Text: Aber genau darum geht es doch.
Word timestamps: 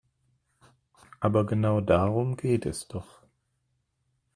Aber 1.19 1.45
genau 1.45 1.79
darum 1.79 2.35
geht 2.35 2.65
es 2.65 2.87
doch. 2.87 3.21